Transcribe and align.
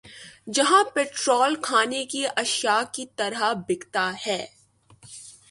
جہاں 0.53 0.83
پیٹرول 0.93 1.55
کھانے 1.61 2.03
کی 2.05 2.23
اشیا 2.35 2.81
کی 2.93 3.05
طرح 3.15 3.53
بِکتا 3.67 4.11
ہے 4.27 4.45